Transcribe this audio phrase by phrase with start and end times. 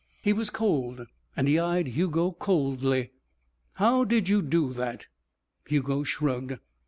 [0.23, 1.05] He was cold
[1.37, 3.11] and he eyed Hugo coldly.
[3.73, 5.05] "How did you do that?"
[5.67, 6.57] Hugo shrugged.